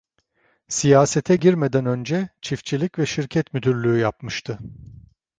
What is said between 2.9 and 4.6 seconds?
ve şirket müdürlüğü yapmıştı.